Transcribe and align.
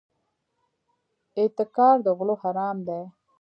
احتکار 1.39 1.95
د 2.05 2.07
غلو 2.17 2.35
حرام 2.41 2.77
دی. 2.87 3.01